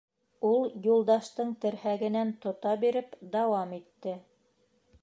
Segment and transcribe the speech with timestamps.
[0.51, 4.19] Ул Юлдаштың терһәгенән тота биреп дауам итте: